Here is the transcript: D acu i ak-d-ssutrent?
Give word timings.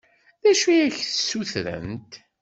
D 0.43 0.45
acu 0.51 0.67
i 0.71 0.77
ak-d-ssutrent? 0.85 2.11